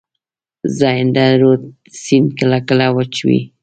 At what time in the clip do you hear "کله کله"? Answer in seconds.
2.39-2.85